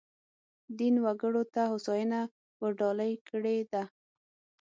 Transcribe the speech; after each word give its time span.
دین 0.77 0.95
وګړو 1.05 1.43
ته 1.53 1.61
هوساینه 1.71 2.19
ورډالۍ 2.61 3.13
کړې 3.29 3.57
ده. 3.71 3.83